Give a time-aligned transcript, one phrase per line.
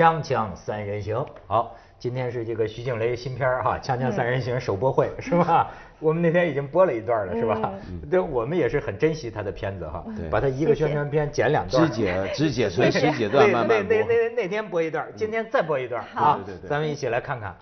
[0.00, 5.70] 锵锵三人行，好，今天是这个徐静蕾新片儿哈，《锵锵三人行》首播会是吧？
[6.00, 7.70] 我们那天已经播了一段了是吧？
[8.10, 13.94] 对，我们也是很珍惜他的片子哈，把他一个宣传片剪两段，肢解肢解成十几段慢慢播。
[13.94, 17.54] 那那那那天播一段，今天再播一段啊，咱们一起来看看。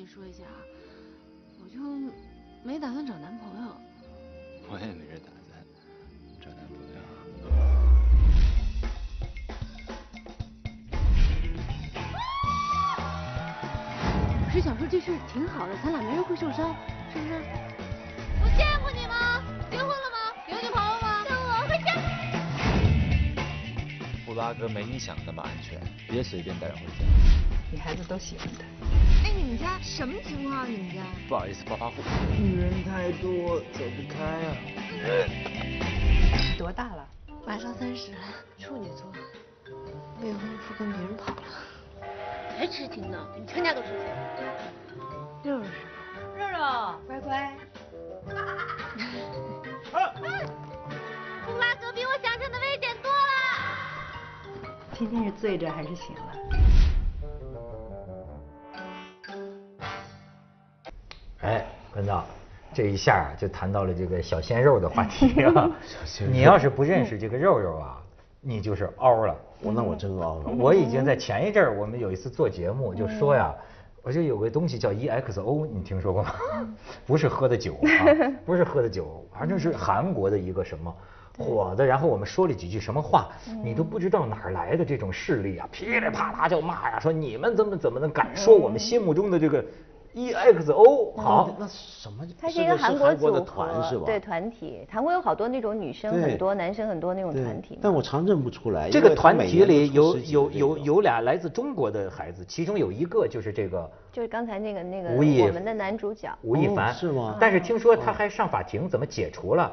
[0.00, 0.56] 你说一下啊，
[1.62, 1.78] 我就
[2.64, 3.76] 没打算找男朋友。
[4.66, 5.62] 我也没这打算
[6.40, 6.96] 找男朋友。
[14.42, 16.74] 我是想说这事挺好的，咱俩没人会受伤，
[17.12, 17.34] 是不是？
[18.42, 19.44] 我见过你吗？
[19.70, 20.32] 结婚了吗？
[20.48, 21.26] 有女朋友吗？
[21.28, 21.92] 像我回家。
[24.24, 27.04] 布拉格没你想的那么安全，别随便带人回家。
[27.70, 28.64] 女孩子都喜欢他。
[29.60, 30.66] 哎，你们家什么情况啊？
[30.66, 31.02] 你们家？
[31.28, 31.96] 不好意思，暴发户。
[32.38, 34.56] 女人太多，走不开啊。
[36.58, 37.06] 多大了？
[37.46, 38.18] 马上三十了，
[38.58, 39.12] 处女座，
[40.22, 41.42] 未婚夫跟别人跑了。
[42.56, 43.18] 还痴情呢？
[43.38, 43.96] 你全家都痴情。
[45.44, 45.70] 肉肉是
[46.38, 47.54] 肉肉，乖乖。
[51.46, 53.18] 布拉格比我想象的危险多了。
[54.98, 56.36] 今天是醉着还是醒了？
[62.00, 62.24] 哎，关导，
[62.72, 65.70] 这一下就谈到了这个小鲜肉的话题 啊。
[66.30, 68.00] 你要是不认识这个肉肉啊，
[68.40, 69.36] 你就是凹了。
[69.62, 70.50] 我那我真凹了。
[70.58, 73.54] 我已经在前一阵儿，我们有一次做节目就说呀，
[74.02, 76.34] 我就有个东西叫 EXO，你听说过吗？
[77.06, 80.94] 不是喝的酒啊，不是喝的酒，反正是韩国的一个什么
[81.36, 81.84] 火的。
[81.84, 83.28] 然后我们说了几句什么话，
[83.62, 89.62] 你都不知道哪儿来的这种势力啊，噼里啪啦就骂呀，说你们怎么怎么能敢说我们心目中的这个。
[90.14, 92.26] EXO 好，那什么？
[92.40, 94.04] 它是一个韩国组合，是吧？
[94.06, 97.78] 对团体，韩国有好多那种女生很多，男生很多那种团体。
[97.80, 98.90] 但我常认不出来。
[98.90, 107.36] 这个团体里有有有有俩来自中国的孩子，其中有一个就是这个，就是刚才那个那个我们的男主角吴亦凡是吗？
[107.40, 109.72] 但是听说他还上法庭，怎么解除了？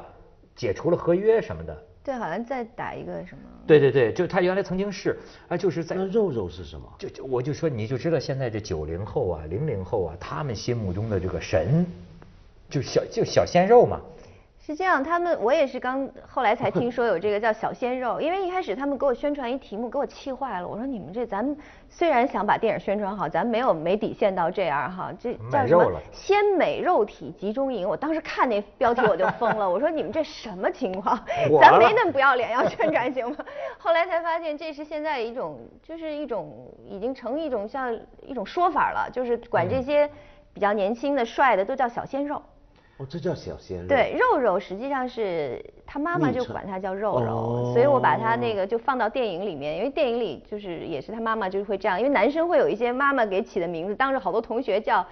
[0.54, 1.76] 解除了合约什么的。
[2.08, 3.42] 对，好像在打一个什么？
[3.66, 6.90] 对对对，就他原来曾经是啊，就是在那肉肉是什么？
[6.98, 11.84] 就就我就说你就知道现在这九零后啊、零零后啊，他们心目中的这个神，
[12.70, 14.00] 就小就小鲜肉嘛。
[14.68, 20.68] 是这样，他们我也是刚后来才 听说有这个叫小鲜肉，因为一开始他们给我宣传一题目，给我气坏了。
[20.68, 21.56] 我说你们这咱们
[21.88, 27.88] 虽然想把电影宣传好，咱没有没底线到这样哈，这叫什么鲜美肉体集中营？
[27.88, 31.18] 我当时看那标题我就疯了，我说你们这什么情况？
[31.62, 33.38] 咱没那么不要脸，要 宣传行吗？
[33.78, 40.10] 后来才发现这是现在一种就是一种已经成一种像一种说法了，就是管这些
[40.52, 42.42] 比较年轻的帅的都叫小鲜肉。
[42.98, 43.88] 哦，这叫小鲜肉。
[43.88, 55.06] 对，肉肉实际上是他妈妈就管他叫肉肉，所以我把他那个就放到电影里面，因为电影里就是也是他妈妈就是会这样，因为男生会有一些妈妈给起的名字，当着好多同学叫，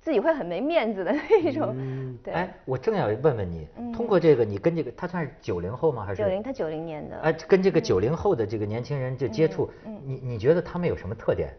[0.00, 1.76] 自己会很没面子的那种。
[2.24, 2.34] 对。
[2.34, 6.04] 哎，我正要问问你，通过这个你跟这个他算是九零后吗？
[6.04, 6.20] 还是？
[6.20, 7.20] 九零，他九零年的。
[7.20, 9.70] 哎，跟这个九零后的这个年轻人就接触，
[10.04, 11.50] 你你觉得他们有什么特点？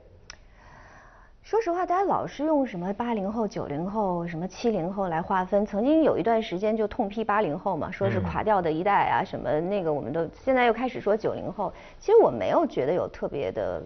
[1.49, 5.65] 说实话，大家老是用什么八零后、九零后、什么七零后来划分。
[5.65, 11.73] 曾经有一段时间就痛批八零后嘛，说是垮掉的一代啊，什么那个我们都现在又开始说九零后。
[11.97, 13.81] 其实我没有觉得有特别的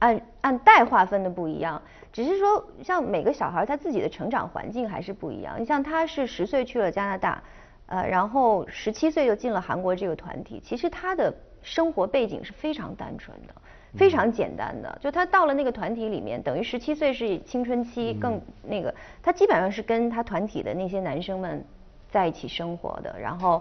[0.00, 1.80] 按按代划分的不一样，
[2.12, 5.54] 只是说像每个小孩他自己的成长环境还是不一样。
[5.60, 7.40] 你像他是十岁去了加拿大，
[7.86, 11.32] 呃，然后十七岁就进了韩国这个团体，其实他的
[11.62, 13.54] 生活背景是非常单纯的。
[13.98, 21.64] 非常简单的，就他到了那个团体里面，等于十七岁是青春期，更那个，他基本上是跟他团体的那些男生们
[22.08, 23.60] 在一起生活的，然后。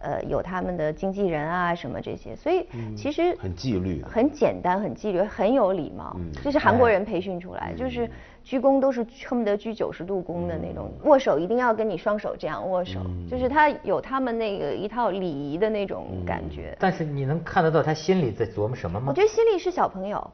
[0.00, 2.66] 呃，有他们的经纪人啊，什么这些，所以
[2.96, 6.16] 其实很纪律，很简单，很纪律，很有礼貌。
[6.42, 8.08] 这是韩国人培训出来，就是
[8.44, 13.00] 鞠躬都是恨不得鞠九十度躬的那种，握手一定要跟你双手这样握手，
[13.30, 16.76] 就是他有他们那个一套礼仪的那种感觉。
[16.78, 19.06] 但是你能看得到他心里在琢磨什么吗？
[19.08, 20.30] 我觉得心里是小朋友，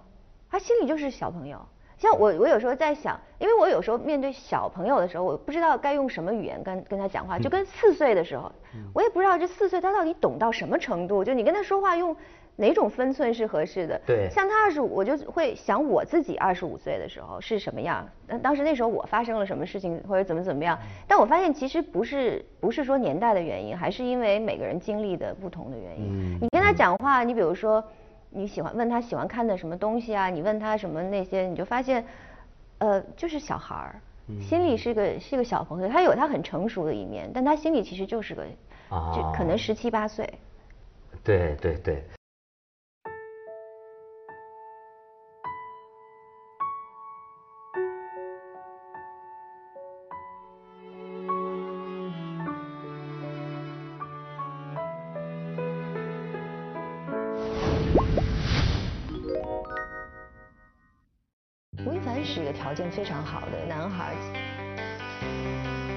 [0.51, 1.59] 他心里就是小朋友。
[2.05, 8.53] 像我，我有时候在想，因为我有时候面对小朋友的时候，我不知道该用什么语言跟跟他讲话，就跟四岁的时候，
[8.93, 12.15] 我也不知道这四岁他到底懂到什么程度，就你跟他说话用
[12.57, 14.01] 哪种分寸是合适的。
[14.07, 14.29] 对。
[14.31, 18.07] 像他二十五，我就会想我自己二十五岁的时候是什么样，
[18.43, 20.79] 当时那时候我发生了什么事情或者怎么怎么样，
[21.09, 26.07] 但我发现其实不是不是说年代的原因，还是因为每个人经历的不同的原因。
[26.11, 26.39] 嗯。
[26.43, 27.83] 你跟他讲话，你比如说。
[28.35, 32.05] 你喜欢问他喜欢看的什么东西啊，你问他什么那些，你就发现，
[32.79, 34.01] 呃，就是小孩儿，
[34.41, 38.45] 心里是个是个小朋友，他有他很成熟的一面，但他心里其实就是个，
[39.15, 40.29] 就可能哦十七八岁。
[41.23, 42.03] 对对对。
[62.35, 64.15] 是一个条件非常好的男孩儿。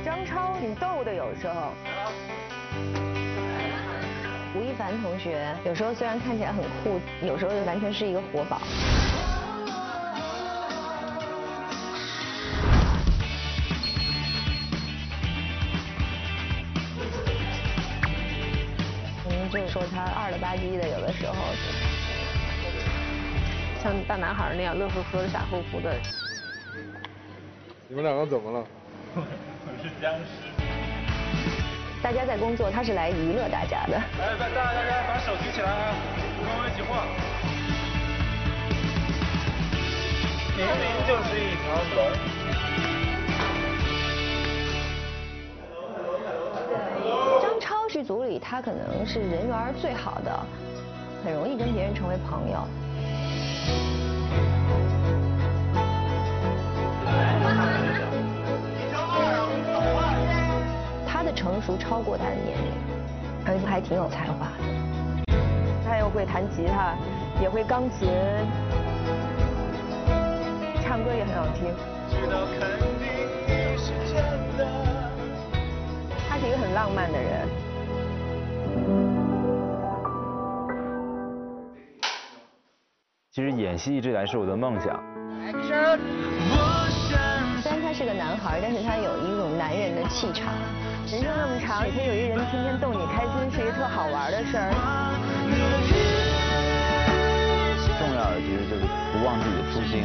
[0.05, 1.73] 张超挺逗的，有时候。
[4.53, 8.61] 吴亦凡同学有时候虽然看起来很酷，有时候就完全是一个活宝。
[19.25, 21.33] 我们就说他二了吧唧的，有的时候。
[23.81, 25.95] 像大男孩那样乐呵呵的、傻乎乎的。
[27.87, 28.65] 你们两个怎么了？
[29.15, 29.21] 我
[29.81, 30.25] 是僵尸
[32.01, 33.93] 大家在工作，他是来娱乐大家的。
[33.93, 35.93] 来，大大大家把手举起来啊，
[36.39, 37.07] 跟我一起晃。
[40.57, 41.65] 明明就是一条
[41.95, 41.97] 龙。
[47.41, 50.45] 张超剧组里，他可能是人缘最好的，
[51.23, 52.67] 很容易跟别人成为朋友。
[61.07, 62.71] 他的成熟超过他的年龄，
[63.45, 64.63] 而且还挺有才华的。
[65.85, 66.95] 他又会弹吉他，
[67.41, 68.09] 也会钢琴，
[70.83, 71.73] 唱歌也很好听。
[76.29, 77.47] 他是一个很浪漫的人。
[83.67, 84.95] 演戏一直以来是我的梦想。
[87.59, 90.55] 虽然他是个男孩，但是他有一种男人的气场。
[91.11, 94.71] 人生那么长，每天有一个人天天逗你开心，是一个特好玩的事儿。
[97.99, 99.99] 重要的其实就是不忘自己的初心，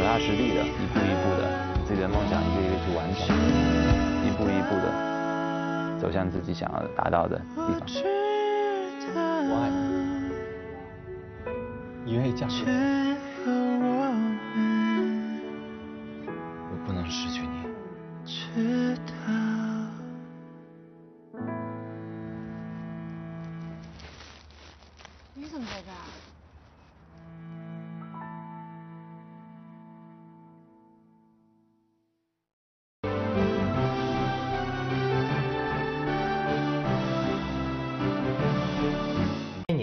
[0.00, 1.44] 脚踏实地的，一步一步的，
[1.84, 3.36] 自己的梦想一个一个去完成，
[4.24, 4.88] 一步一步的
[6.00, 7.84] 走向自己想要达到的地方。
[9.12, 9.76] 我爱你，
[12.08, 12.48] 你愿意嫁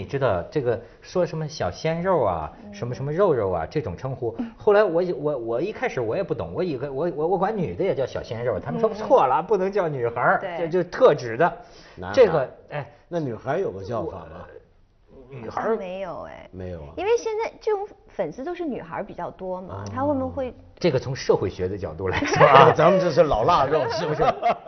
[0.06, 11.52] 知道这个说什么小鲜肉啊，什么什么肉肉啊这种称呼，后来我我我一开始我也不懂，我以为我我我管女的也叫小鲜肉，他们说错了，不能叫女孩这就特指的。
[12.14, 14.46] 这个哎，那女孩有个叫法吗？
[15.30, 16.88] 女孩儿没有哎，没有啊。
[16.96, 20.54] 因为现在这种粉丝都是女孩比较多嘛，他会不会？
[20.78, 24.22] 这个从社会学的角度来说啊， 咱们这是老腊肉，是不是？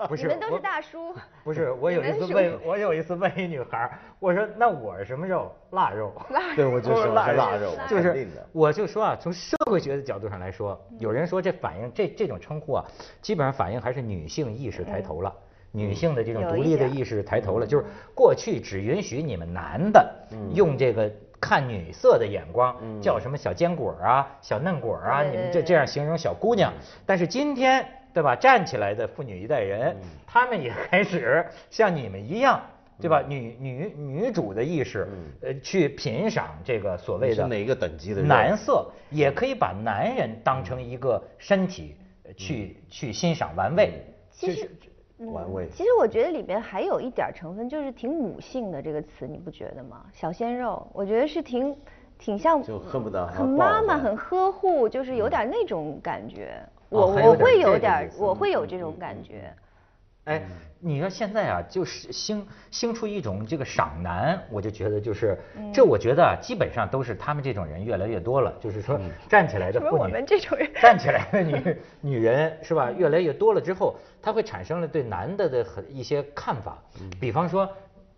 [0.08, 1.14] 不是你们都是大叔。
[1.44, 5.52] 不是，我有一次问，我有一次问一女孩儿，我说那我是什么肉？
[5.70, 6.12] 腊肉。
[6.56, 8.26] 对，我就说是腊肉，就是。
[8.52, 12.84] 我就说啊，从社会学的角度上来说，有人说这反映这这种称呼啊，
[13.20, 15.34] 基本上反映还是女性意识抬头了。
[15.78, 20.12] 女性的这种独立的意识抬头了，就是过去只允许你们男的
[20.52, 26.72] 用这个看女色的眼光，叫什么小坚果啊、小嫩果啊，你们这这样形容小姑娘。
[27.06, 28.34] 但是今天，对吧？
[28.34, 32.60] 站起来的妇女一代人，他们也开始像你们一样。
[33.00, 33.22] 对吧？
[33.28, 35.06] 女女女主的意识，
[35.40, 41.94] 呃，去品赏这个所谓的哪个等级的男色，也可以把男人当成一个身体
[42.24, 44.04] 呃去去欣赏玩味。
[44.32, 44.87] 其实就是
[45.26, 45.68] 玩味。
[45.70, 50.04] 其实我觉得里面还有一点成分，就是挺母性的这个词，你不觉得吗？
[50.12, 51.76] 小鲜肉，我觉得是挺
[52.18, 56.60] 挺像，就恨不得很妈妈，很呵护，就是有点那种感觉。
[56.90, 59.52] 哦我我会有点我会有这种感觉。
[60.28, 60.42] 哎，
[60.78, 65.72] 你说现在啊，就是兴兴出一种这个赏男，我就觉得就是，嗯。
[65.72, 70.70] 这我觉得啊，基本上都是他们这种人越来越多了，就是说站起来的妇女，我们这种人？
[70.80, 76.76] 站起来的女女人是吧，越来越多了之后，她会产生了对男的的很一些看法，
[77.18, 77.66] 比方说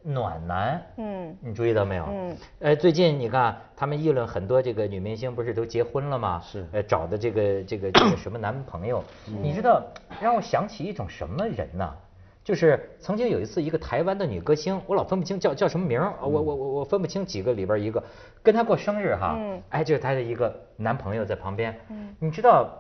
[0.02, 1.36] 暖男，嗯。
[1.40, 2.04] 你注意到没有？
[2.08, 6.40] 嗯，呃，最近你看他们议论很多这个女明星不是都结婚了吗？
[6.44, 6.66] 是。
[6.72, 9.02] 呃，找的这个这个这个什么男朋友，
[9.42, 9.82] 你知道
[10.20, 11.94] 让我想起一种什么人呢？
[12.42, 18.02] 就是曾经有一次，一个台湾的女歌星，我老分不清叫叫什么名儿，我我我我分不清几个里边一个，
[18.42, 19.62] 跟她过生日哈，嗯。
[19.68, 22.16] 哎，就是她的一个男朋友在旁边，嗯。
[22.18, 22.70] 你知道，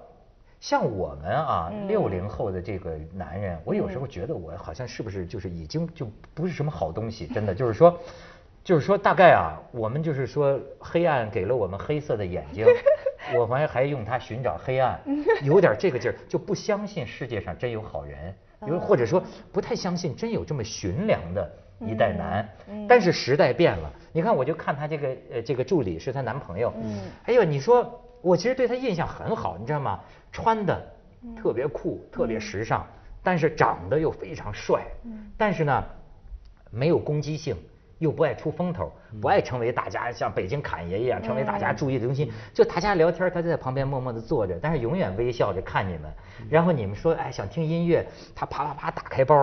[0.60, 7.98] 像我们啊嗯六零后的这个男人，我有时候觉得我好像是不是就是已经就不是什么好东西，真的就是说。
[8.62, 12.66] 就是说，大概啊，我们就是说，黑暗给了我们黑色的眼睛，
[13.34, 15.00] 我们还用它寻找黑暗，
[15.42, 18.34] 有点这个劲儿，就不相信世界上真有好人，
[18.68, 21.50] 有或者说不太相信真有这么寻良的
[21.80, 22.46] 一代男。
[22.86, 26.70] 但是时代变了，你看，我就看她这个呃这个助理是她男朋友，
[27.24, 27.82] 哎呦，你说
[28.22, 30.00] 我其实对他印象很好，你知道吗？
[30.32, 30.80] 穿的
[31.36, 32.86] 特别酷，特别时尚，
[33.22, 34.84] 但是长得又非常帅，
[35.36, 35.84] 但是呢，
[36.70, 37.56] 没有攻击性。
[37.98, 42.30] 又不爱出风头，不爱成为大家像北京侃爷一样成为大家注意的中心。
[42.52, 46.02] 就大家聊天，他就在旁边默默地坐着，但是永远微笑着看你们。
[46.48, 49.36] 然后你们说，哎，想听音乐，他啪啪啪打开包，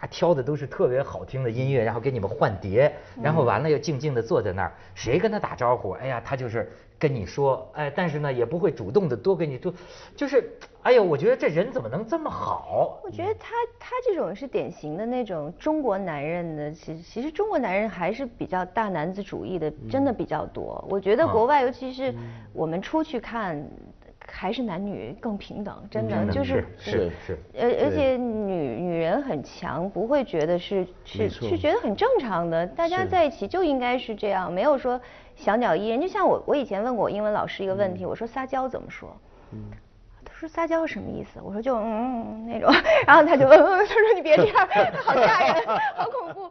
[0.00, 4.72] 啊，挑的都是特别好听的音乐，然后给你们换碟，然后完了又静静地坐在那儿。
[4.94, 9.72] 谁跟他打招呼，哎呀，他就是跟你说，哎，但是呢也不会主动的多跟你多，
[10.14, 10.52] 就是，
[10.82, 13.00] 哎呦，我觉得这人怎么能这么好？
[13.02, 20.84] 我觉得他他这种是典型的那种中国男人的，其实其实中国男人还是比较大男子主义的，真的比较多。
[20.90, 22.12] 我觉得国外，尤其是
[22.52, 23.64] 我们出去看，
[24.26, 35.00] 还是男女更平等，真的就是是是，而而且女女人很强，不会觉得是是是觉得很正常的，大家在一起就应该是这样，没有说
[35.36, 36.00] 小鸟依人。
[36.00, 39.16] 就像我我以前问过我英文老师一个问题，我说撒娇怎么说？
[40.26, 41.38] 他说撒娇是什么意思？
[41.42, 42.72] 我说就嗯嗯嗯那种，
[43.06, 44.68] 然后他就嗯嗯，他说你别这样，
[45.04, 46.50] 好吓人，好恐怖。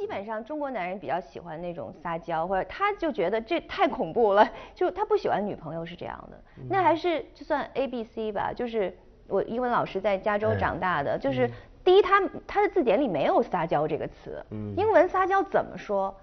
[0.00, 6.40] 基本上中国男人比较喜欢那种撒娇，或者他就觉得这太恐怖了，就他不喜欢女朋友是这样的。
[6.70, 8.96] 那还是就算 A B C 吧，就是
[9.28, 11.50] 我英文老师在加州长大的，就是
[11.84, 14.42] 第一他他的字典里没有撒娇这个词，
[14.74, 16.18] 英文撒娇怎么说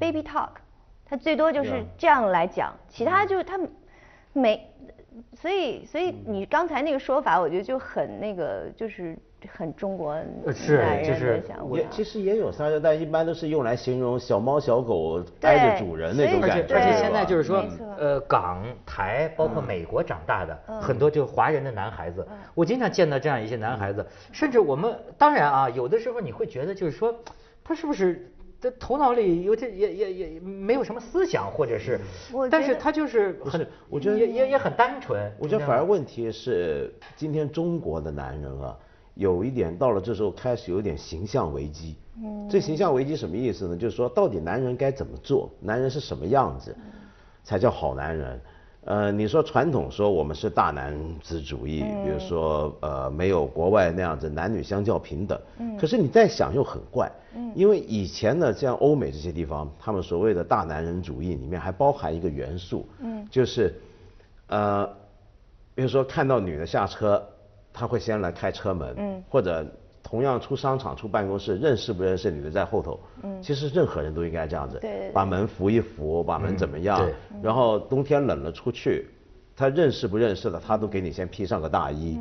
[0.00, 0.50] ？Baby talk，
[1.06, 3.56] 他最多就是这样来讲，其他就是他
[4.32, 4.66] 没。
[5.34, 9.16] 所以，所以你刚才那个说法，我觉得就很那个，就是
[9.48, 10.16] 很中国
[10.54, 11.76] 是男人就是的想法。
[11.76, 16.74] 也其实也有撒娇，但一般都是用来形容小猫小狗挨着主人那种感觉。
[16.74, 17.62] 而且现在就是说，
[17.98, 27.14] 呃，港台包括美国长大的嗯很多就是华人的男孩子，我经常见到这样一些男孩子，甚至我们当然啊，有的时候你会觉得就是说，
[27.64, 28.32] 他是不是？
[28.60, 31.98] 这头脑里有这也也也没有什么思想，或者是，
[32.50, 35.32] 但是他就是很，我觉得也也也很单纯。
[35.38, 38.76] 我觉得反而问题是，今天中国的男人啊，
[39.14, 41.96] 有一点到了这时候开始有点形象危机。
[42.22, 43.74] 嗯，这形象危机什么意思呢？
[43.74, 45.50] 就是说，到底男人该怎么做？
[45.58, 46.76] 男人是什么样子，
[47.42, 48.38] 才叫好男人？
[48.90, 55.40] 呃，你说传统说我们是大男子主义，比如说呃没有国外那样子男女相较平等。
[55.58, 55.76] 嗯。
[55.78, 57.08] 可是你再想又很怪。
[57.36, 57.52] 嗯。
[57.54, 62.84] 因为以前呢，像欧美这些地方，他们所谓的大男人主义里面还包含一个元素。
[62.98, 63.24] 嗯。
[63.30, 63.72] 就是，
[64.48, 64.84] 呃，
[65.72, 67.24] 比如说看到女的下车，
[67.72, 68.92] 他会先来开车门。
[68.98, 69.22] 嗯。
[69.30, 69.64] 或者
[70.02, 72.98] 同样出商场、出办公室，认识不认识女的在后头。
[73.22, 73.42] 嗯。
[73.42, 74.78] 其实任何人都应该这样子。
[74.80, 76.98] 对对对把门扶一扶，把门怎么样？
[76.98, 79.06] 对然后冬天冷了出去，
[79.56, 82.18] 他认识不认识的，他都给你先披上个大衣。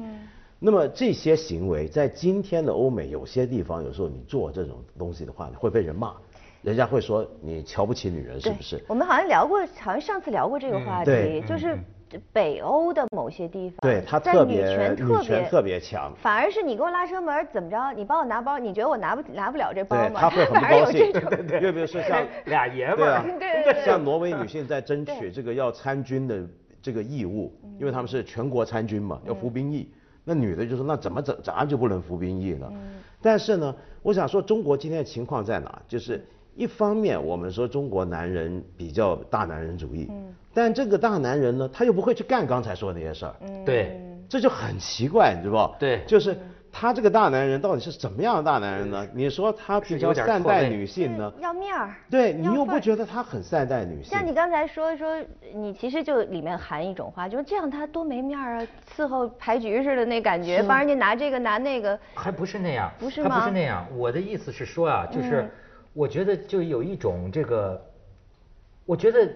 [0.61, 6.13] 那么这些行为在今天的欧美有些地方，有时候你做这种东西的话，你会被人骂，
[6.61, 8.83] 人家会说你瞧不起女人是不是？
[8.89, 11.79] 我们好像聊过，好像上次聊过这个话题，对就是
[12.31, 20.21] 北欧的某些地方，对他特别权特女权别特别强反而是你给我拉车门怎么着，你帮我拿包，你觉得我拿不拿不了这包，吗？
[20.21, 21.29] 他会很高兴这种。
[21.61, 26.41] 又比如说像 俩爷们对 对对对像挪威女性在争取这个要参军的
[26.81, 29.89] 这个义务，嗯因为他们是全国参军嘛，要服兵役。
[30.25, 32.67] 那女的就说那怎么怎怎样就不能服兵役呢？
[32.71, 32.77] 嗯
[33.21, 35.81] 但是呢，我想说中国今天的情况在哪？
[35.89, 36.25] 就是
[36.59, 43.35] 一方面我们说中国男人比较大男人主义，嗯但这个大男人呢，他又不会去干刚才说的那些事儿。
[43.39, 45.79] 嗯对，这就很奇怪，你知道不？
[45.79, 46.37] 对就是
[46.69, 49.07] 他这个大男人到底是怎么样的大男人呢？
[49.13, 51.31] 你说他比较善待女性呢？
[51.39, 51.95] 要面儿。
[52.09, 54.11] 对你又不觉得他很善待女性？
[54.11, 55.17] 像你刚才说说，
[55.53, 61.97] 你其实就里面含一种话，就是这样他多没面儿啊，伺候牌局似的那感觉，帮人家拿这个拿那个。
[62.15, 63.87] 还不是那样，不是还不是那样。
[63.95, 65.51] 我的意思是说啊，就是嗯
[65.99, 67.85] 我觉得就有一种这个，
[68.85, 69.29] 我觉得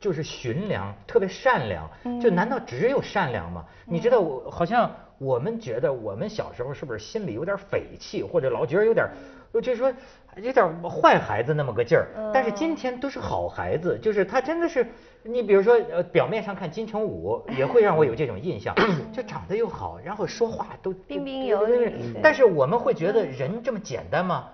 [0.00, 1.88] 就是寻良，特别善良。
[2.02, 3.64] 嗯就难道只有善良吗？
[3.86, 9.06] 你知道我好像我们觉得我们小时候是不是心里有点匪气，或者老觉得有点，
[9.52, 9.94] 就是说
[10.42, 12.08] 有点坏孩子那么个劲儿。
[12.34, 14.84] 但是今天都是好孩子，就是他真的是，
[15.22, 18.74] 你比如说呃，表面上看金城武也会让我有这种印象，
[19.14, 24.48] 就长得又好，然后说话都彬彬有礼对但是我们会觉得人这么简单吗？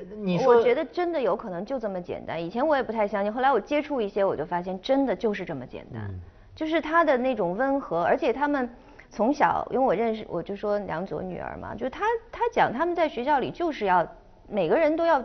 [0.00, 2.42] 呃你说我觉得真的有可能就这么简单。
[2.42, 6.20] 以前我也不太相信，后来我接触一些，我就发现真的就是这么简单，嗯
[6.54, 8.68] 就是他的那种温和，而且他们
[9.08, 14.06] 从小，因为我认识，我就说梁左女儿嘛，就是他他讲他们在学校里就是要
[14.48, 15.22] 每个人都要。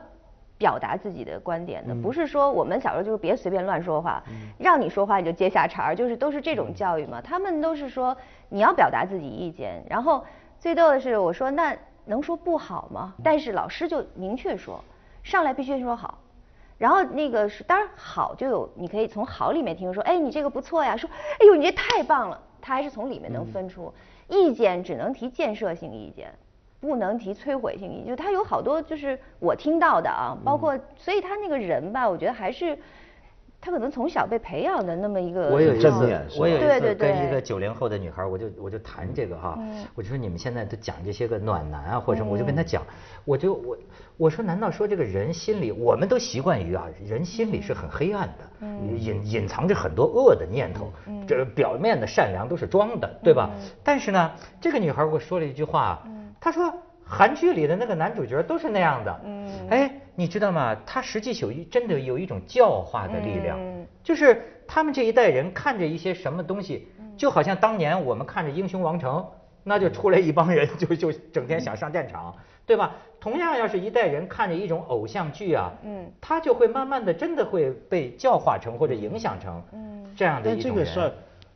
[0.58, 4.24] 表达自己的观点的，不是说我们小时候就是别随便乱说话，
[4.58, 7.20] 让你说话你就接下茬儿，就是都是这种教育嘛。
[7.22, 8.16] 他们都是说
[8.48, 10.24] 你要表达自己意见，然后
[10.58, 11.76] 最逗的是我说那
[12.06, 13.14] 能说不好吗？
[13.24, 14.84] 但是老师就明确说，
[15.24, 16.20] 上来必须说好。
[16.78, 21.10] 然后那个是当然好就有，你可以从好里面听说，哎你这个不错呀，说
[21.40, 23.94] 哎呦你这太棒了，他还是从里面能分出
[24.28, 26.34] 意见，只能提建设性意见。
[26.82, 32.78] 不能提摧毁性意见，就他有好多就是我听到的啊，包括所以他那个人吧，我觉得还是
[33.66, 37.12] 他可能从小被培养的那么一个我有一次正面我有一次对对对。
[37.12, 39.58] 跟一个九零后的女孩，我就我就谈这个哈，
[39.96, 42.84] 我就说你们现在都讲这些个暖男啊或者什么，我就跟她讲，
[43.26, 43.78] 我就我
[44.18, 48.68] 我说难道说这个人心里，我们都习惯于啊，人心里是很黑暗的，
[49.00, 50.94] 隐隐藏着很多恶的念头，
[51.28, 53.50] 这表面的善良都是装的，对吧？
[53.84, 54.32] 但是呢，
[54.62, 56.04] 这个女孩儿给我说了一句话，
[56.40, 56.72] 她说。
[57.08, 60.76] 韩剧里的那个男主角都是那样的，嗯，哎，你知道吗？
[60.86, 63.60] 他实际有一真的有一种教化的力量，
[64.04, 69.18] 就是他们这一代人看着一些什么东西，就好像当年我们看着《英雄王城》，
[69.64, 72.34] 那就出来一帮人就就整天想上战场，
[72.66, 72.96] 对吧？
[73.20, 80.86] 同样，要是一代人看着一种偶像剧啊，嗯，他就会慢慢的真的会被教化成或者影响成，嗯，这样的但一种人。
[80.86, 81.12] 这个事儿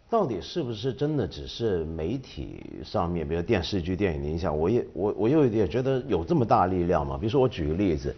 [0.09, 4.57] 到底是不是真的只是媒体上面，比如电视剧、电影的影响？
[4.57, 7.15] 我也我我又也觉得有这么大力量吗？
[7.19, 8.15] 比如说我举个例子，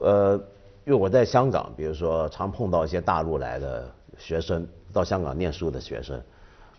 [0.00, 0.34] 呃，
[0.84, 6.22] 因为我在香港，比如说常碰到一些大陆来的学生到香港念书的学生，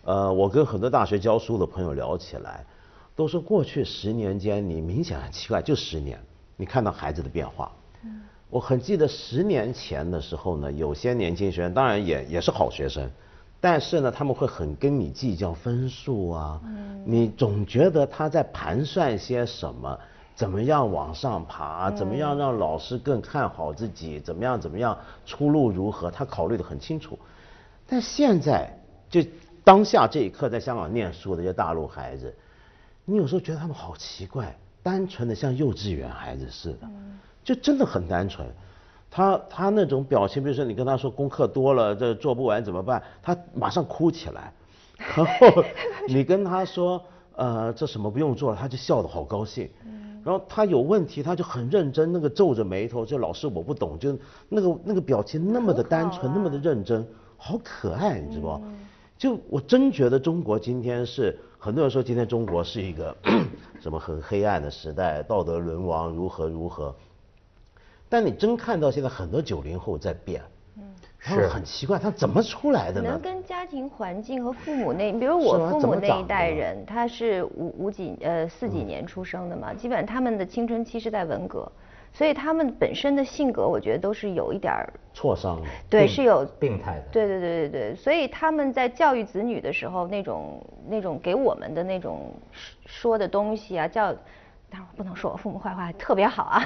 [0.04, 2.64] 呃，我跟很多大学教书的朋友聊起来，
[3.14, 6.18] 都说过去十年间你明显很奇怪，就十年，
[6.56, 7.70] 你看到孩子的变化。
[8.04, 13.10] 嗯我很记得十年前的时候呢，有些年轻学生当然也也是好学生，
[13.60, 16.60] 但是呢，他们会很跟你计较分数啊，
[17.04, 19.98] 你总觉得他在盘算些什么，
[20.36, 27.18] 怎么样往上爬，怎么样让老师更看好自己，怎么样怎么样，出路如何，他考虑的很清楚。
[27.88, 28.70] 但现在
[29.08, 29.22] 就
[29.64, 32.36] 当下这一刻，在香港念书的这些大陆孩子，
[33.06, 36.86] 你有时候觉得他们好奇怪，单纯的像幼稚园孩子似的，
[37.42, 38.46] 就真的很单纯。
[39.10, 43.02] 他他那种表情，比如说你跟他说功课多了，这做不完怎么办？
[43.22, 44.52] 他马上哭起来，
[45.16, 45.64] 然后
[46.08, 47.02] 你跟他说，
[47.36, 49.70] 呃，这什么不用做了，他就笑得好高兴。
[50.26, 58.74] 然后他有问题，他就很认真，那个皱着眉头，就老师我不懂，就那个那个表情那么的单纯，那么的认真，好可爱，你知道吗？
[59.16, 63.16] 就我真觉得中国今天是很多人说今天中国是一个
[63.80, 66.92] 什么很黑暗的时代，道德沦亡，如何如何。
[68.08, 70.42] 但你真看到现在很多九零后在变，
[71.28, 71.48] 嗯，是。
[71.48, 73.08] 很奇怪，他怎么出来的呢？
[73.08, 73.20] 可能？
[73.20, 78.70] 跟家庭环境和父母那，比如我父母那一代人，他是五五几呃四嗯。
[78.70, 81.70] 几年出生的嘛，基本上他们的青春期是在文革，
[82.12, 85.60] 所以他们本身的性格，我觉得都是有一点儿挫伤，
[85.90, 87.04] 对，是有病态的。
[87.10, 92.32] 对对对对对，所以他们在教育子女的时候，那种那种给我们的那种
[92.84, 94.12] 说的东西啊，教，
[94.70, 96.60] 当然我不能说我父母坏话，特别好啊，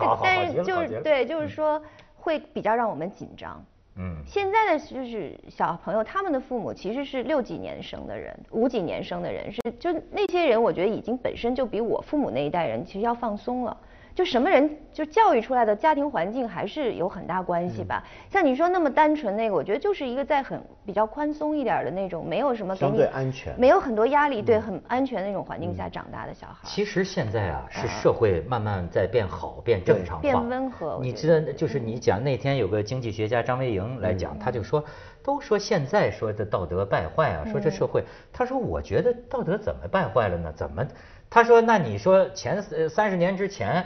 [0.00, 1.80] 好好好 但是就是对，就是说
[2.16, 3.62] 会比较让我们紧张。
[3.96, 13.76] 嗯现在的就是小朋友，他们的父母其实是六几年生的人，五几年生的人，是就那些人，我觉得已经本身就比我父母那一代人其实要放松了。
[14.14, 18.04] 就什么人就教育出来的家庭环境还是有很大关系吧。
[18.30, 23.52] 像你说那么单纯那个，我觉得就是一个在很比较宽松一点的那种，没有什么给相你对安全。
[23.58, 26.54] 没有很多压力，对，很安全的那种环境下长大的小孩。
[26.62, 34.84] 其实现在啊，是社会慢慢在变好、变正常化、变温和你知道，就是你讲那天有个经济学家张维迎来讲，他就说，
[35.24, 40.52] 都说现在说的道德败坏啊，说这社会，他说我觉得道德怎么败坏了呢？
[40.54, 40.86] 怎么？
[41.28, 43.84] 他说那你说前呃三十年之前，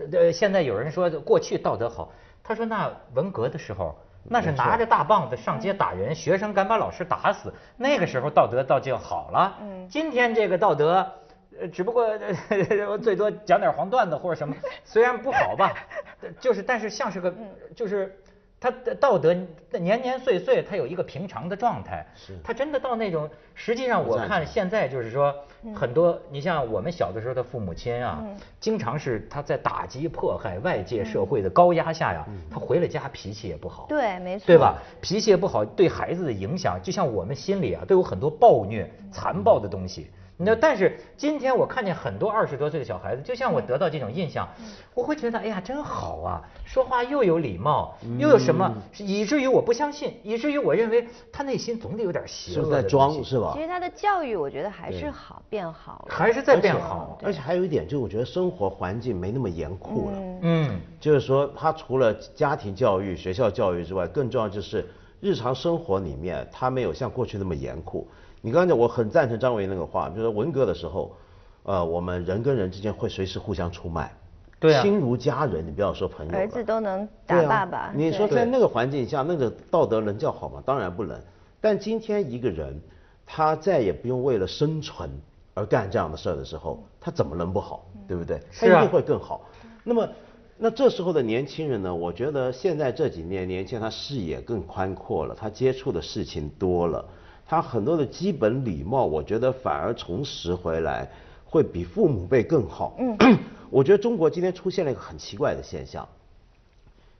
[0.00, 3.94] 这这现在有人说过去道德好，他说那文革的时候。
[4.22, 9.56] 那是拿着大棒子上街打人，学生敢把老师打死，那个时候道德倒就好了。
[9.62, 11.10] 嗯今天这个道德，
[11.58, 15.72] 呃，只不过呃 最多讲点黄段子或者什么，虽然不好吧，
[16.38, 17.32] 就是但是像是个，
[17.74, 18.14] 就是
[18.60, 19.34] 他的道德
[19.72, 22.06] 年年岁岁，他有一个平常的状态。
[22.14, 25.34] 是他真的到那种，实际上我看现在就是说，
[25.74, 28.22] 很多你像我们小的时候的父母亲啊，
[28.60, 33.86] 经常是他在打击迫害外界社会的高压下呀，他回了家脾气也不好。
[33.88, 34.46] 对，没错。
[34.46, 34.76] 对吧？
[35.00, 40.10] 脾气也不好，对孩子的影响，就像我们心里啊，都有很多暴虐、残暴的东西。
[40.42, 44.48] 那但是今天我看见很多二十多岁的小孩子，就像我得到这种印象，
[44.94, 52.64] 我会觉得哎呀真好啊，说话又有礼貌，又有什么，以至于我不相信，以至于我认为他内心总得有点邪恶。
[52.64, 53.60] 是在装是吧其？
[53.60, 56.14] 实他的教育，我觉得还是好变好了。
[56.14, 57.18] 还是在变好。
[57.22, 60.18] 而且还有一点，就是我觉得生活环境没那么严酷了。
[60.42, 64.88] 嗯，就是说，他除了家庭教育、学校教育之外，更重要就是
[65.20, 68.08] 日常生活里面，他没有像过去那么严酷。
[68.40, 71.14] 你刚才讲，我很赞成张伟那个话，就是文革的时候，
[71.62, 74.12] 呃，我们人跟人之间会随时互相出卖，
[74.58, 77.92] 对啊亲如家人，你不要说朋友了，儿子都能打爸爸。
[77.94, 80.62] 你说在那个环境下，那个道德能叫好吗？
[80.64, 81.18] 当然不能。
[81.60, 82.80] 但今天一个人，
[83.26, 85.10] 他再也不用为了生存
[85.52, 87.84] 而干这样的事儿的时候，他怎么能不好？
[88.08, 88.40] 对不对？
[88.58, 89.42] 他一定会更好。
[89.84, 90.08] 那么，
[90.56, 91.94] 那这时候的年轻人呢？
[91.94, 97.04] 我觉得现在这几年年轻人他视野更宽阔了，他接触的事情多了，
[97.50, 101.10] 他很多的基本礼貌，我觉得反而重拾回来，
[101.44, 102.94] 会比父母辈更好。
[102.96, 103.18] 嗯，
[103.70, 106.08] 我觉得中国今天出现了一个很奇怪的现象，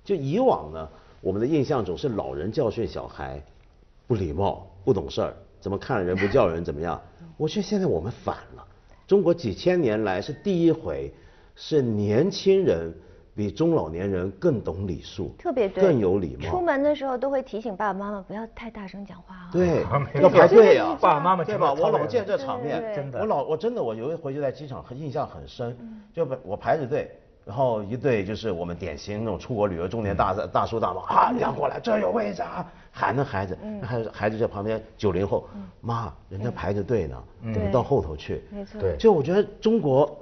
[0.04, 0.88] 就以往呢，
[1.20, 3.42] 我们的印象总是老人教训小孩，
[4.06, 7.02] 不礼貌、不懂事儿，怎么看人不叫人怎么样？
[7.36, 8.64] 我觉得现在我们反了，
[9.08, 11.12] 中国几千年来是第一回，
[11.56, 12.94] 是年轻人
[13.34, 16.50] 比中老年人更懂礼数，特别对，更有礼貌。
[16.50, 19.48] 出门的时候都会提醒爸爸妈妈不要太大声讲话啊。
[19.52, 19.84] 对，
[20.20, 21.72] 要排队啊，爸爸妈妈对吧？
[21.72, 23.20] 我老见这场面，真的。
[23.20, 26.02] 我老我真的我有一回就在机场，很印象很深，嗯。
[26.12, 27.10] 就我排着队，
[27.44, 35.48] 然后一队就是我们典型那种出国旅游中年大大叔大妈啊，让过来，这儿有位置啊，喊那孩子，孩子孩子在旁边九零后，
[35.80, 38.80] 妈，人家排着队呢，你们到后头去，没错。
[38.80, 38.96] 对。
[38.98, 40.19] 就我觉得中国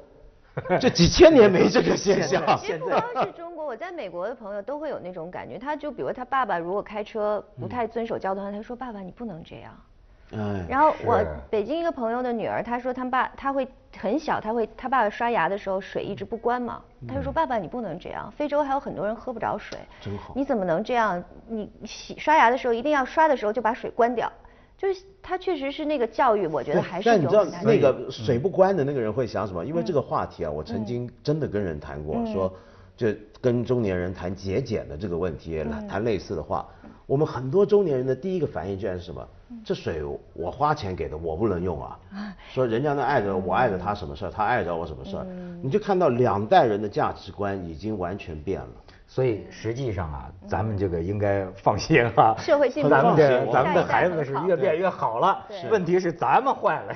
[0.81, 5.59] 这几千年没这个现象， 其实不光是中国，我在美国的朋友都会有那种感觉。
[5.59, 9.73] 他就比如他爸爸如果开车不太遵守交通，他就说爸爸你不能这样。
[10.31, 13.66] 嗯，然后我北京一个朋友的女儿，她说她爸她会
[13.99, 21.25] 很小，她会他爸爸刷牙的时候水一直不关嘛，他就说爸爸你不能这样，非洲还有很多人喝不着水，真好你怎么能这样？
[21.49, 24.31] 你洗刷牙的时候一定要刷的时候就把水关掉，
[24.78, 29.66] 就是他确实是那个教育，我觉得还是但你知道那个水不关的那个人会想什么？
[29.66, 32.50] 因为这个话题啊，我曾经真的跟人谈过，说
[32.96, 33.08] 就
[33.40, 36.66] 跟中年人谈节俭的这个问题，谈类似的话。
[37.06, 39.28] 我们很多中年人的第一个反应居然是什么？
[39.64, 41.98] 这水我花钱给的，我不能用啊！
[42.52, 45.26] 说人家那碍着我碍着他什么事儿，他碍着我什么事儿？
[45.62, 48.68] 你就看到两代人的价值观已经完全变了。
[49.11, 55.46] 所以实际上啊，咱们这个应该放心哈、社会进步咱们的咱们的孩子是越变越好了。
[55.70, 56.94] 问题是咱们坏了。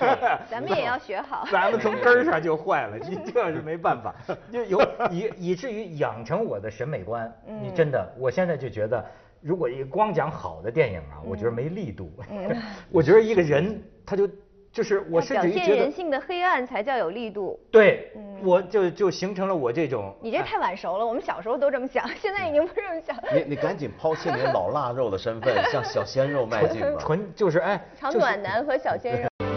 [0.50, 1.46] 咱们也要学好。
[1.52, 4.14] 咱们从根儿上就坏了，你这是没办法，
[4.50, 7.30] 就有以以至于养成我的审美观。
[7.46, 9.04] 你真的，我现在就觉得，
[9.42, 12.10] 如果一光讲好的电影啊，我觉得没力度。
[12.90, 14.28] 我觉得一个人他就
[14.70, 17.58] 就是我甚表至于觉得，现人性的黑暗才叫有力度。
[17.70, 18.10] 对，
[18.42, 20.14] 我就就形成了我这种。
[20.20, 23.16] 你这太晚熟了，我们小时候都这么想， 现在已经不这么想。
[23.34, 26.96] 你你赶紧抛弃你老腊肉的身份， 向小鲜肉迈进吧。
[26.98, 29.51] 纯就是哎，长就是暖男和小鲜肉。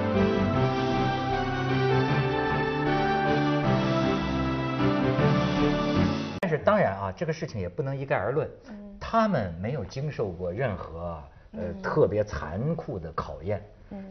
[6.46, 8.48] 但是当然啊，这个事情也不能一概而论。
[9.00, 11.20] 他们没有经受过任何
[11.54, 13.60] 呃特别残酷的考验。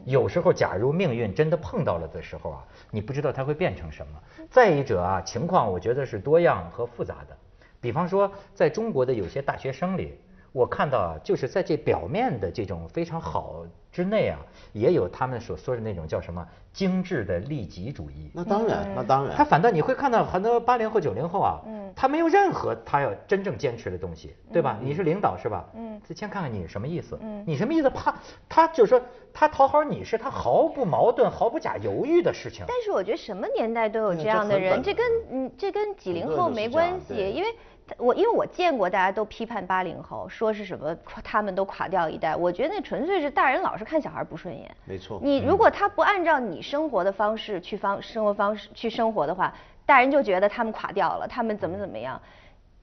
[0.04, 4.20] 有时候，假如命运真的碰到了的时候啊，你不知道它会变成什么。
[4.50, 7.36] 再一者啊，情况我觉得是多样和复杂的。
[7.80, 10.18] 比方说，在中国的有些大学生里，
[10.54, 14.38] 我看到啊，就是在这表面的这种非常好之内啊，
[14.72, 18.30] 也有他们所说的那种叫什么精致的利己主义。
[18.32, 19.34] 那当然，那当然。
[19.36, 24.78] 他反倒你会看到很多八零后、九零后啊，嗯他没有任何他要真正坚持的东西，对吧？
[24.80, 25.64] 你是领导是吧？
[25.74, 27.90] 嗯，先看看你什么意思，嗯你什么意思？
[27.90, 28.14] 他
[28.48, 32.64] 他就是说他讨好你是他毫不矛盾、毫不假犹豫的事情。
[32.68, 37.56] 但是我觉得什么年代都有这样的人，这跟嗯这跟几零后没关系，因为他
[37.98, 44.74] 我因为我见过大家都批判八零后，说是什么他们都垮掉一代，我觉得那纯粹是大人老是看小孩不顺眼。
[44.84, 45.20] 没错。
[45.22, 49.52] 你如果他不按照你生活的方式去方生活方式去生活的话，
[49.84, 52.20] 大人就觉得他们垮掉了，他们怎么怎么样。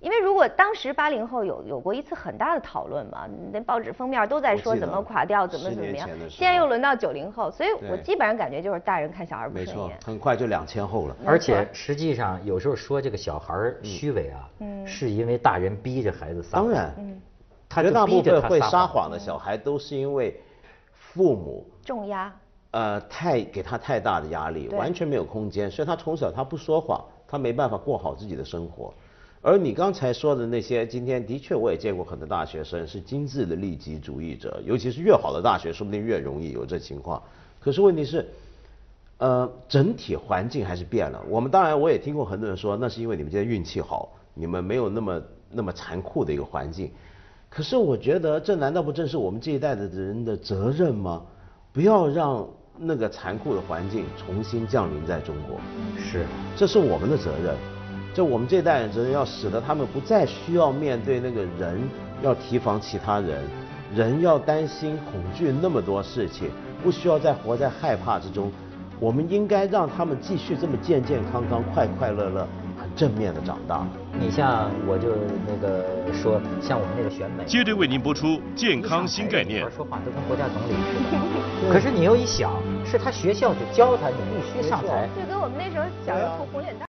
[0.02, 10.00] 因为如果当时八零后有有过一次很大的讨论嘛，那报纸封面都在说怎么垮掉，怎么怎么样现在又轮到九零后，所以我基本上感觉就是大人看小孩不没错顺眼，。
[10.04, 11.16] 很快就两千后了。
[11.24, 16.66] 而且实际上有时候说这个小孩虚伪啊，嗯是因为大人逼着孩子撒谎。
[16.66, 17.22] 当然，
[17.70, 20.42] 他绝大部分会撒谎谎的小孩都是因为
[20.94, 22.34] 父母重压，
[22.72, 28.92] 呃太给他太大的压力，完全没有空间，所以他从小他不说谎，他没办法过好自己的生活。
[29.44, 37.22] 而你刚才说的那些，今天的确我也见过很多大学生是精致的利己主义者，尤其是越好的大学，说不定越容易有这情况。
[37.60, 38.28] 可是问题是，
[39.18, 41.20] 呃，整体环境还是变了。
[41.28, 46.92] 我们当然我也听过很多人说，那是因为你们今天运气好，你们没有那么那么残酷的一个环境。
[47.50, 51.24] 可是我觉得，这难道不正是我们这一代的人的责任吗？
[51.74, 55.60] 不要让那个残酷的环境重新降临在中国，
[55.98, 57.81] 是，这是我们的责任。
[58.14, 61.82] 就我们这代人要使得他们不再需要面对那个人
[62.22, 63.44] 要提防其他人，
[63.96, 66.50] 人要担心恐惧那么多事情，
[66.84, 68.52] 不需要再活在害怕之中。
[69.00, 72.48] 我们应该让他们继续这么健健康康、快快乐乐、
[72.80, 73.88] 很正面的长大。
[74.20, 75.16] 你像我就
[75.48, 79.62] 那个说，像我们那个选美，接着为您播出健康新概念。
[79.72, 81.74] 说话都跟国家总理似的。
[81.74, 82.52] 可是你又一想，
[82.86, 85.10] 是他学校就教他，你必须上台。
[85.18, 86.91] 就跟我们那时候小时候涂红脸蛋。